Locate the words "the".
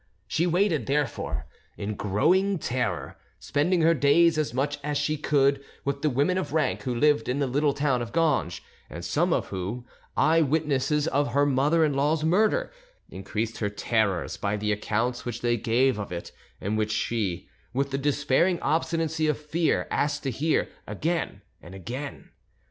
6.01-6.09, 7.37-7.45, 14.57-14.71, 17.91-17.99